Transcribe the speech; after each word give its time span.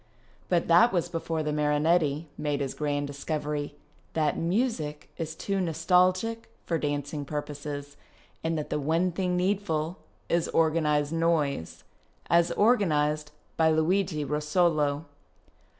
But 0.49 0.67
that 0.67 0.91
was 0.91 1.09
before 1.09 1.43
the 1.43 1.53
Marinetti 1.53 2.25
made 2.35 2.59
his 2.59 2.73
grand 2.73 3.05
discovery 3.05 3.75
that 4.13 4.35
music 4.35 5.11
is 5.19 5.35
too 5.35 5.61
nostalgic 5.61 6.49
for 6.65 6.79
dancing 6.79 7.23
purposes 7.23 7.97
and 8.43 8.57
that 8.57 8.71
the 8.71 8.79
one 8.79 9.11
thing 9.11 9.37
needful 9.37 9.99
is 10.27 10.47
organized 10.47 11.13
noise— 11.13 11.83
as 12.31 12.51
organized 12.53 13.29
by 13.57 13.69
Luigi 13.69 14.25
Russolo. 14.25 15.05